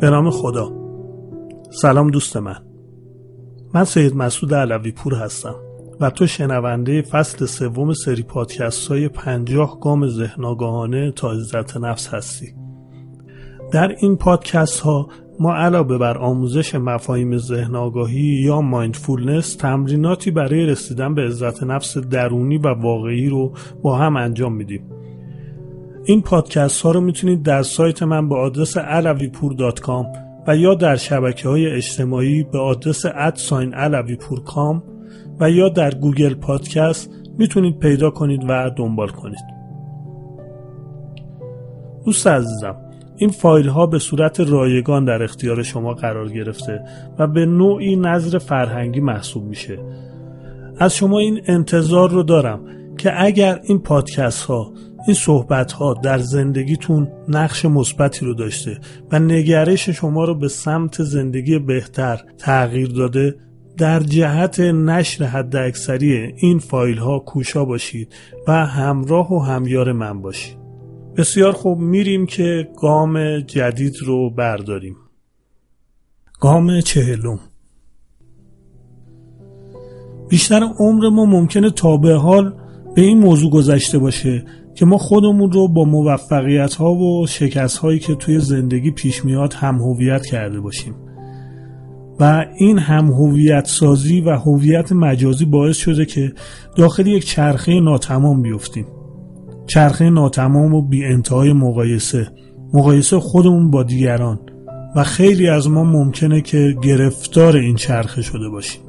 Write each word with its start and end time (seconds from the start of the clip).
به 0.00 0.10
نام 0.10 0.30
خدا. 0.30 0.72
سلام 1.82 2.10
دوست 2.10 2.36
من. 2.36 2.56
من 3.74 3.84
سید 3.84 4.16
مسعود 4.16 4.54
علوی 4.54 4.92
پور 4.92 5.14
هستم 5.14 5.54
و 6.00 6.10
تو 6.10 6.26
شنونده 6.26 7.02
فصل 7.02 7.46
سوم 7.46 7.92
سری 7.92 8.22
پادکست 8.22 8.88
های 8.88 9.08
پنجاه 9.08 9.80
گام 9.80 10.08
ذهن 10.08 11.10
تا 11.16 11.32
عزت 11.32 11.76
نفس 11.76 12.08
هستی. 12.08 12.54
در 13.72 13.96
این 14.00 14.16
پادکست 14.16 14.80
ها 14.80 15.08
ما 15.40 15.54
علاوه 15.54 15.98
بر 15.98 16.18
آموزش 16.18 16.74
مفاهیم 16.74 17.38
ذهن 17.38 17.76
آگاهی 17.76 18.42
یا 18.44 18.60
مایندفولنس 18.60 19.54
تمریناتی 19.54 20.30
برای 20.30 20.66
رسیدن 20.66 21.14
به 21.14 21.22
عزت 21.22 21.62
نفس 21.62 21.98
درونی 21.98 22.58
و 22.58 22.68
واقعی 22.68 23.28
رو 23.28 23.52
با 23.82 23.96
هم 23.96 24.16
انجام 24.16 24.52
میدیم. 24.52 24.82
این 26.04 26.22
پادکست 26.22 26.82
ها 26.82 26.90
رو 26.90 27.00
می‌تونید 27.00 27.42
در 27.42 27.62
سایت 27.62 28.02
من 28.02 28.28
به 28.28 28.34
آدرس 28.36 28.78
alaviپور.com 28.78 30.06
و 30.46 30.56
یا 30.56 30.74
در 30.74 30.96
شبکه 30.96 31.48
های 31.48 31.66
اجتماعی 31.66 32.42
به 32.42 32.58
آدرس 32.58 33.04
ادساین 33.14 33.74
alaviپور.com 33.74 34.82
و 35.40 35.50
یا 35.50 35.68
در 35.68 35.94
گوگل 35.94 36.34
پادکست 36.34 37.10
می‌تونید 37.38 37.78
پیدا 37.78 38.10
کنید 38.10 38.40
و 38.48 38.70
دنبال 38.76 39.08
کنید. 39.08 39.44
دوست 42.04 42.26
عزیزم 42.26 42.89
این 43.20 43.30
فایل 43.30 43.68
ها 43.68 43.86
به 43.86 43.98
صورت 43.98 44.40
رایگان 44.40 45.04
در 45.04 45.22
اختیار 45.22 45.62
شما 45.62 45.94
قرار 45.94 46.28
گرفته 46.28 46.84
و 47.18 47.26
به 47.26 47.46
نوعی 47.46 47.96
نظر 47.96 48.38
فرهنگی 48.38 49.00
محسوب 49.00 49.44
میشه. 49.44 49.78
از 50.78 50.96
شما 50.96 51.18
این 51.18 51.40
انتظار 51.46 52.10
رو 52.10 52.22
دارم 52.22 52.60
که 52.98 53.22
اگر 53.24 53.60
این 53.64 53.78
پادکست 53.78 54.42
ها 54.42 54.72
این 55.06 55.16
صحبت 55.16 55.72
ها 55.72 55.94
در 55.94 56.18
زندگیتون 56.18 57.08
نقش 57.28 57.64
مثبتی 57.64 58.26
رو 58.26 58.34
داشته 58.34 58.78
و 59.12 59.18
نگرش 59.18 59.88
شما 59.88 60.24
رو 60.24 60.34
به 60.34 60.48
سمت 60.48 61.02
زندگی 61.02 61.58
بهتر 61.58 62.20
تغییر 62.38 62.88
داده 62.88 63.36
در 63.78 64.00
جهت 64.00 64.60
نشر 64.60 65.24
حد 65.24 65.56
اکثری 65.56 66.34
این 66.36 66.58
فایل 66.58 66.98
ها 66.98 67.18
کوشا 67.18 67.64
باشید 67.64 68.14
و 68.48 68.66
همراه 68.66 69.32
و 69.32 69.38
همیار 69.38 69.92
من 69.92 70.22
باشید. 70.22 70.59
بسیار 71.16 71.52
خوب 71.52 71.78
میریم 71.78 72.26
که 72.26 72.68
گام 72.80 73.40
جدید 73.40 73.94
رو 74.02 74.30
برداریم. 74.30 74.96
گام 76.40 76.80
چهلم 76.80 77.40
بیشتر 80.28 80.62
عمر 80.78 81.08
ما 81.08 81.24
ممکنه 81.24 81.70
تا 81.70 81.96
به 81.96 82.14
حال 82.14 82.54
به 82.94 83.02
این 83.02 83.18
موضوع 83.18 83.50
گذشته 83.50 83.98
باشه 83.98 84.44
که 84.74 84.86
ما 84.86 84.98
خودمون 84.98 85.52
رو 85.52 85.68
با 85.68 85.84
موفقیت 85.84 86.74
ها 86.74 86.94
و 86.94 87.26
شکست 87.26 87.78
هایی 87.78 87.98
که 87.98 88.14
توی 88.14 88.38
زندگی 88.38 88.90
پیش 88.90 89.24
میاد 89.24 89.52
هم 89.52 89.74
هویت 89.74 90.26
کرده 90.26 90.60
باشیم. 90.60 90.94
و 92.20 92.46
این 92.56 92.78
هم 92.78 93.06
هویت 93.06 93.66
سازی 93.66 94.20
و 94.20 94.30
هویت 94.30 94.92
مجازی 94.92 95.44
باعث 95.44 95.76
شده 95.76 96.04
که 96.04 96.32
داخل 96.76 97.06
یک 97.06 97.26
چرخه 97.26 97.80
ناتمام 97.80 98.42
بیفتیم. 98.42 98.86
چرخه 99.70 100.10
ناتمام 100.10 100.74
و 100.74 100.82
بی 100.82 101.04
انتهای 101.04 101.52
مقایسه. 101.52 102.28
مقایسه 102.74 103.18
خودمون 103.18 103.70
با 103.70 103.82
دیگران. 103.82 104.38
و 104.96 105.04
خیلی 105.04 105.48
از 105.48 105.68
ما 105.68 105.84
ممکنه 105.84 106.40
که 106.40 106.76
گرفتار 106.82 107.56
این 107.56 107.76
چرخه 107.76 108.22
شده 108.22 108.48
باشیم. 108.48 108.80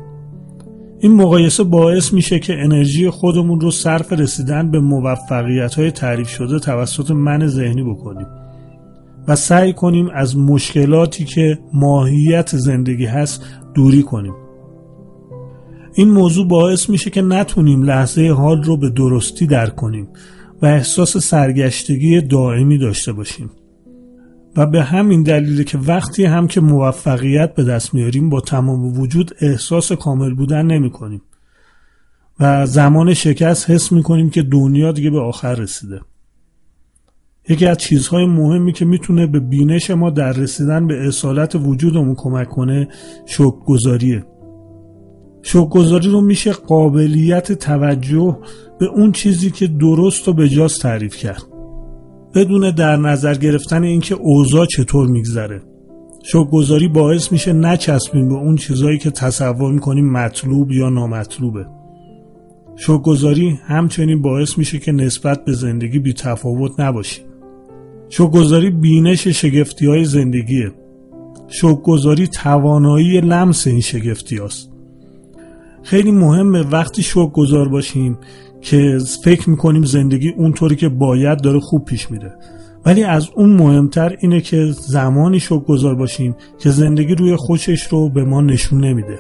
این 1.00 1.14
مقایسه 1.14 1.64
باعث 1.64 2.14
میشه 2.14 2.40
که 2.40 2.54
انرژی 2.54 3.10
خودمون 3.10 3.62
رو 3.62 3.72
صرف 3.72 4.14
رسیدن 4.14 4.72
به 4.72 4.80
موفقیت 4.80 5.76
های 5.76 5.92
تعریف 5.92 6.30
شده 6.30 6.60
توسط 6.60 7.12
من 7.12 7.48
ذهنی 7.48 7.84
بکنیم. 7.84 8.28
و 9.28 9.36
سعی 9.36 9.74
کنیم 9.74 10.10
از 10.16 10.38
مشکلاتی 10.38 11.26
که 11.26 11.60
ماهیت 11.74 12.58
زندگی 12.58 13.06
هست 13.06 13.46
دوری 13.74 14.04
کنیم. 14.04 14.34
این 15.94 16.10
موضوع 16.10 16.48
باعث 16.48 16.90
میشه 16.90 17.10
که 17.10 17.22
نتونیم 17.22 17.84
لحظه 17.84 18.30
حال 18.30 18.64
رو 18.64 18.78
به 18.78 18.90
درستی 18.90 19.48
درک 19.48 19.76
کنیم. 19.76 20.08
و 20.62 20.66
احساس 20.66 21.18
سرگشتگی 21.18 22.22
دائمی 22.22 22.78
داشته 22.78 23.14
باشیم. 23.14 23.50
و 24.58 24.66
به 24.66 24.84
همین 24.84 25.24
دلیل 25.24 25.64
که 25.64 25.78
وقتی 25.78 26.26
هم 26.26 26.48
که 26.48 26.62
موفقیت 26.62 27.56
به 27.56 27.64
دست 27.64 27.94
میاریم 27.94 28.30
با 28.30 28.42
تمام 28.42 29.00
وجود 29.00 29.36
احساس 29.42 29.92
کامل 29.92 30.34
بودن 30.34 30.66
نمی 30.66 30.90
کنیم 30.90 31.22
و 32.40 32.66
زمان 32.66 33.14
شکست 33.14 33.70
حس 33.70 33.92
می 33.92 34.04
کنیم 34.04 34.30
که 34.30 34.42
دنیا 34.42 34.92
دیگه 34.92 35.10
به 35.10 35.20
آخر 35.20 35.56
رسیده. 35.56 36.02
یکی 37.50 37.66
از 37.66 37.78
چیزهای 37.78 38.26
مهمی 38.26 38.74
که 38.74 38.86
می‌تونه 38.86 39.28
به 39.28 39.40
بینش 39.40 39.92
ما 39.92 40.10
در 40.10 40.32
رسیدن 40.32 40.88
به 40.88 41.08
اصالت 41.08 41.56
وجودمون 41.56 42.16
کمک 42.16 42.50
کنه 42.50 42.88
شک 43.26 43.54
گذاریه 45.44 45.66
شک 45.66 45.70
گذاری 45.70 46.10
رو 46.10 46.22
میشه 46.22 46.52
قابلیت 46.52 47.52
توجه 47.52 48.38
به 48.80 48.86
اون 48.86 49.12
چیزی 49.12 49.52
که 49.52 49.68
درست 49.68 50.28
و 50.28 50.34
بجاست 50.34 50.82
تعریف 50.82 51.18
کرد. 51.18 51.44
بدون 52.36 52.72
در 52.72 52.98
نظر 52.98 53.34
گرفتن 53.34 53.84
اینکه 53.84 54.16
اوضاع 54.16 54.66
چطور 54.66 55.08
میگذره. 55.08 55.62
شوکگذاری 56.24 56.88
باعث 56.88 57.32
میشه 57.32 57.54
نچسبیم 57.54 58.28
به 58.28 58.36
اون 58.36 58.56
چیزهایی 58.56 58.98
که 58.98 59.12
تصور 59.12 59.72
می‌کنیم 59.74 60.12
مطلوب 60.12 60.72
یا 60.72 60.90
نامطلوبه. 60.90 61.66
شوکگذاری 62.76 63.60
همچنین 63.64 64.22
باعث 64.22 64.58
میشه 64.58 64.80
که 64.80 64.92
نسبت 64.92 65.46
به 65.46 65.54
زندگی 65.54 66.00
بی 66.00 66.14
تفاوت 66.14 66.80
نباشیم 66.80 67.26
شوکگذاری 68.10 68.70
بینش 68.70 69.28
شگفتی 69.28 69.86
های 69.86 70.06
زندگیه. 70.06 70.72
شوکگذاری 71.48 72.28
توانایی 72.28 73.22
لمس 73.22 73.68
این 73.68 73.82
شگفتی 73.82 74.38
هاست. 74.38 74.71
خیلی 75.84 76.12
مهمه 76.12 76.62
وقتی 76.62 77.04
شوک 77.04 77.32
گذار 77.32 77.70
باشیم 77.70 78.18
که 78.62 78.98
فکر 79.24 79.50
می‌کنیم 79.50 79.84
زندگی 79.84 80.30
اونطوری 80.30 80.76
که 80.76 80.90
باید 80.90 81.42
داره 81.42 81.60
خوب 81.60 81.86
پیش 81.86 82.12
میره. 82.12 82.34
ولی 82.86 83.04
از 83.04 83.30
اون 83.36 83.50
مهمتر 83.50 84.16
اینه 84.20 84.42
که 84.42 84.72
زمانی 84.72 85.40
شک 85.40 85.66
گذار 85.68 85.96
باشیم 85.96 86.36
که 86.60 86.70
زندگی 86.70 87.16
روی 87.16 87.36
خوشش 87.36 87.84
رو 87.84 88.10
به 88.10 88.24
ما 88.24 88.42
نشون 88.42 88.86
نمیده. 88.86 89.20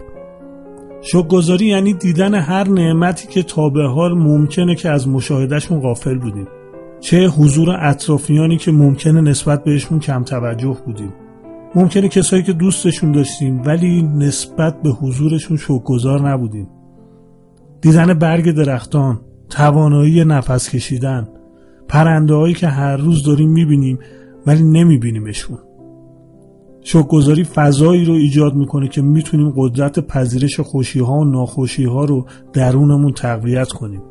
شک 1.01 1.27
گذاری 1.27 1.65
یعنی 1.65 1.93
دیدن 1.93 2.35
هر 2.35 2.69
نعمتی 2.69 3.27
که 3.27 3.43
تا 3.43 3.69
به 3.69 3.83
حال 3.83 4.13
ممکنه 4.13 4.75
که 4.75 4.89
از 4.89 5.07
مشاهدهشون 5.07 5.79
غافل 5.79 6.17
بودیم. 6.17 6.47
چه 6.99 7.27
حضور 7.27 7.69
اطرافیانی 7.79 8.57
که 8.57 8.71
ممکنه 8.71 9.21
نسبت 9.21 9.63
بهشون 9.63 9.99
کم 9.99 10.23
توجه 10.23 10.77
بودیم. 10.85 11.13
ممکنه 11.75 12.07
کسایی 12.07 12.43
که 12.43 12.53
دوستشون 12.53 13.11
داشتیم 13.11 13.61
ولی 13.65 14.01
نسبت 14.01 14.81
به 14.81 14.89
حضورشون 14.89 15.57
شکرگزار 15.57 16.29
نبودیم. 16.29 16.67
دیدن 17.81 18.13
برگ 18.13 18.51
درختان 18.51 19.21
توانایی 19.49 20.25
نفس 20.25 20.69
کشیدن 20.69 21.27
پرنده 21.87 22.33
هایی 22.33 22.53
که 22.53 22.67
هر 22.67 22.97
روز 22.97 23.23
داریم 23.23 23.49
می‌بینیم 23.49 23.99
ولی 24.47 24.63
نمیبینیمشون. 24.63 25.57
شکگذاری 26.81 27.43
فضایی 27.43 28.05
رو 28.05 28.13
ایجاد 28.13 28.55
می‌کنه 28.55 28.87
که 28.87 29.01
می‌تونیم 29.01 29.53
قدرت 29.57 29.99
پذیرش 29.99 30.59
خوشی 30.59 30.99
ها 30.99 31.13
و 31.13 31.25
ناخوشی 31.25 31.83
ها 31.83 32.05
رو 32.05 32.25
درونمون 32.53 33.13
تقویت 33.13 33.67
کنیم. 33.67 34.01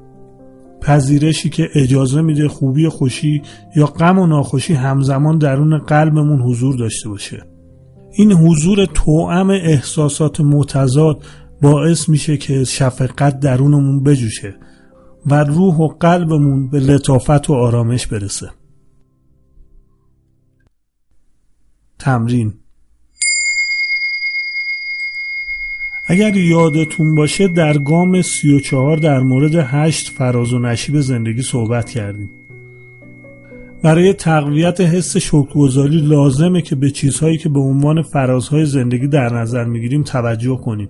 پذیرشی 0.81 1.48
که 1.48 1.69
اجازه 1.75 2.22
میده 2.22 2.48
خوبی 2.48 2.88
خوشی 2.88 3.42
یا 3.77 3.87
غم 3.87 4.19
و 4.19 4.27
ناخوشی 4.27 4.75
همزمان 4.75 5.38
درون 5.38 5.78
قلبمون 5.78 6.41
حضور 6.41 6.77
داشته 6.77 7.09
باشه. 7.09 7.50
این 8.12 8.32
حضور 8.32 8.84
توأم 8.84 9.50
احساسات 9.50 10.41
متضاد 10.41 11.25
باعث 11.62 12.09
میشه 12.09 12.37
که 12.37 12.65
شفقت 12.65 13.41
درونمون 13.41 14.03
بجوشه 14.04 14.54
و 15.26 15.44
روح 15.44 15.76
و 15.76 15.88
قلبمون 15.88 16.68
به 16.68 16.80
لطافت 16.80 17.51
و 17.51 17.54
آرامش 17.54 18.07
برسه. 18.07 18.51
تمرین. 21.98 22.54
اگر 26.06 26.36
یادتون 26.36 27.15
باشه 27.15 27.48
در 27.48 27.78
گام 27.78 28.22
سی 28.22 28.54
و 28.54 28.60
چهار 28.60 28.97
در 28.97 29.21
مورد 29.21 29.54
هشت 29.54 30.09
فراز 30.09 30.53
و 30.53 30.59
نشیب 30.59 31.01
زندگی 31.01 31.42
صحبت 31.42 31.91
کردیم. 31.91 32.40
برای 33.82 34.12
تقویت 34.12 34.80
حس 34.80 35.16
شکرگزاری 35.16 36.00
لازمه 36.00 36.62
که 36.62 36.77
به 36.77 36.91
چیزهایی 36.91 37.38
که 37.38 37.48
به 37.48 37.60
عنوان 37.60 38.03
فرازهای 38.03 38.66
زندگی 38.66 39.09
در 39.09 39.34
نظر 39.34 39.65
می‌گیریم 39.65 40.03
توجه 40.03 40.56
کنیم 40.56 40.88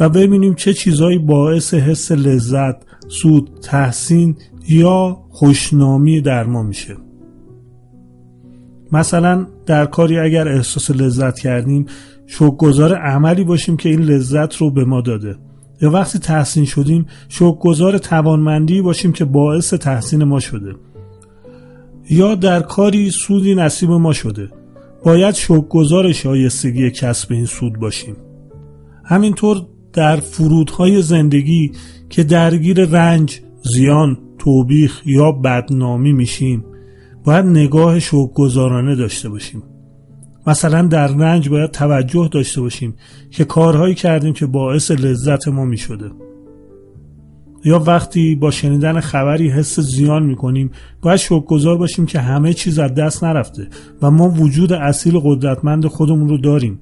و 0.00 0.08
ببینیم 0.08 0.54
چه 0.54 0.74
چیزهایی 0.74 1.18
باعث 1.18 1.74
حس 1.74 2.12
لذت، 2.12 2.76
سود، 3.08 3.50
تحسین 3.62 4.36
یا 4.68 5.18
خوشنامی 5.28 6.20
در 6.20 6.44
ما 6.44 6.62
میشه. 6.62 6.96
مثلا 8.92 9.46
در 9.66 9.86
کاری 9.86 10.18
اگر 10.18 10.48
احساس 10.48 10.90
لذت 10.90 11.38
کردیم 11.38 11.86
شکرگزار 12.26 12.94
عملی 12.94 13.44
باشیم 13.44 13.76
که 13.76 13.88
این 13.88 14.00
لذت 14.00 14.56
رو 14.56 14.70
به 14.70 14.84
ما 14.84 15.00
داده. 15.00 15.36
یا 15.82 15.90
وقتی 15.90 16.18
تحسین 16.18 16.64
شدیم 16.64 17.06
شکرگزار 17.28 17.98
توانمندی 17.98 18.82
باشیم 18.82 19.12
که 19.12 19.24
باعث 19.24 19.74
تحسین 19.74 20.24
ما 20.24 20.40
شده. 20.40 20.74
یا 22.10 22.34
در 22.34 22.60
کاری 22.60 23.10
سودی 23.10 23.54
نصیب 23.54 23.90
ما 23.90 24.12
شده. 24.12 24.48
باید 25.04 25.34
شکرگزار 25.34 26.12
شایستگی 26.12 26.90
کسب 26.90 27.32
این 27.32 27.46
سود 27.46 27.80
باشیم. 27.80 28.16
همینطور 29.04 29.66
در 29.92 30.16
فرودهای 30.16 31.02
زندگی 31.02 31.72
که 32.08 32.24
درگیر 32.24 32.84
رنج، 32.84 33.40
زیان، 33.62 34.18
توبیخ 34.38 35.02
یا 35.06 35.32
بدنامی 35.32 36.12
میشیم 36.12 36.64
باید 37.24 37.44
نگاه 37.44 37.98
شکرگزارانه 37.98 38.94
داشته 38.94 39.28
باشیم. 39.28 39.62
مثلا 40.46 40.82
در 40.82 41.06
رنج 41.06 41.48
باید 41.48 41.70
توجه 41.70 42.28
داشته 42.32 42.60
باشیم 42.60 42.94
که 43.30 43.44
کارهایی 43.44 43.94
کردیم 43.94 44.32
که 44.32 44.46
باعث 44.46 44.90
لذت 44.90 45.48
ما 45.48 45.64
می 45.64 45.76
شده 45.76 46.10
یا 47.64 47.78
وقتی 47.78 48.34
با 48.34 48.50
شنیدن 48.50 49.00
خبری 49.00 49.50
حس 49.50 49.80
زیان 49.80 50.22
می 50.22 50.36
کنیم 50.36 50.70
باید 51.02 51.16
شکرگزار 51.16 51.76
باشیم 51.78 52.06
که 52.06 52.20
همه 52.20 52.52
چیز 52.52 52.78
از 52.78 52.94
دست 52.94 53.24
نرفته 53.24 53.68
و 54.02 54.10
ما 54.10 54.28
وجود 54.28 54.72
اصیل 54.72 55.20
قدرتمند 55.24 55.86
خودمون 55.86 56.28
رو 56.28 56.38
داریم. 56.38 56.80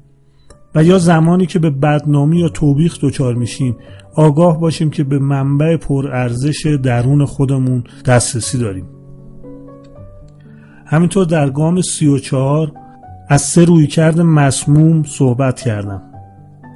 و 0.74 0.84
یا 0.84 0.98
زمانی 0.98 1.46
که 1.46 1.58
به 1.58 1.70
بدنامی 1.70 2.38
یا 2.38 2.48
توبیخ 2.48 2.98
دچار 3.00 3.34
میشیم 3.34 3.76
آگاه 4.14 4.60
باشیم 4.60 4.90
که 4.90 5.04
به 5.04 5.18
منبع 5.18 5.76
پرارزش 5.76 6.66
درون 6.82 7.24
خودمون 7.24 7.84
دسترسی 8.04 8.58
داریم. 8.58 8.86
همینطور 10.86 11.24
در 11.24 11.50
گام 11.50 11.80
سی 11.82 12.06
و 12.06 12.18
چهار 12.18 12.72
از 13.28 13.42
سه 13.42 13.64
روی 13.64 13.86
کرد 13.86 14.20
مسموم 14.20 15.02
صحبت 15.02 15.60
کردم. 15.60 16.02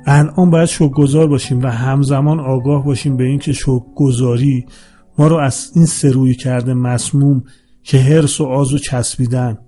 الان 0.07 0.51
باید 0.51 0.69
شکرگزار 0.69 1.27
باشیم 1.27 1.63
و 1.63 1.67
همزمان 1.67 2.41
آگاه 2.41 2.85
باشیم 2.85 3.17
به 3.17 3.25
اینکه 3.25 3.53
شکرگزاری 3.53 4.67
ما 5.19 5.27
رو 5.27 5.37
از 5.37 5.73
این 5.75 5.87
سه 5.87 6.11
روی 6.11 6.35
کرده 6.35 6.75
مسموم 6.75 7.45
که 7.83 7.99
هرس 7.99 8.41
و 8.41 8.45
آز 8.45 8.75
و 8.75 8.79
چسبیدن 8.79 9.59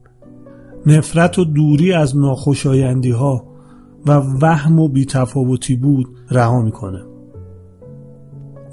نفرت 0.86 1.38
و 1.38 1.44
دوری 1.44 1.92
از 1.92 2.16
ناخوشایندی 2.16 3.10
ها 3.10 3.44
و 4.06 4.12
وهم 4.12 4.78
و 4.78 4.88
بیتفاوتی 4.88 5.76
بود 5.76 6.06
رها 6.31 6.62
می‌کنه. 6.62 7.04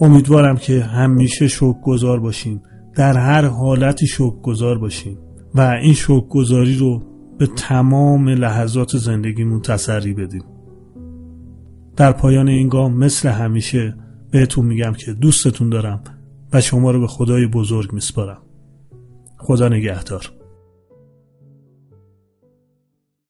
امیدوارم 0.01 0.57
که 0.57 0.81
همیشه 0.81 1.47
شکرگزار 1.47 2.19
باشیم 2.19 2.61
در 2.95 3.17
هر 3.17 3.45
حالتی 3.45 4.07
شکرگزار 4.07 4.77
باشیم 4.77 5.17
و 5.55 5.61
این 5.61 5.93
شکرگزاری 5.93 6.75
رو 6.75 7.01
به 7.37 7.47
تمام 7.47 8.29
لحظات 8.29 8.97
زندگیمون 8.97 9.61
تسری 9.61 10.13
بدیم. 10.13 10.43
در 12.01 12.11
پایان 12.11 12.47
این 12.47 12.69
گام 12.69 12.97
مثل 12.97 13.29
همیشه 13.29 13.95
بهتون 14.31 14.65
میگم 14.65 14.93
که 14.93 15.13
دوستتون 15.13 15.69
دارم 15.69 16.03
و 16.53 16.61
شما 16.61 16.91
رو 16.91 16.99
به 16.99 17.07
خدای 17.07 17.47
بزرگ 17.47 17.93
میسپارم. 17.93 18.41
خدا 19.37 19.69
نگهدار. 19.69 20.31